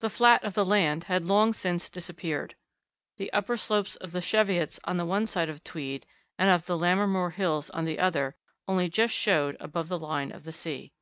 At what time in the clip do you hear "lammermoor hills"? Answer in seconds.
6.76-7.70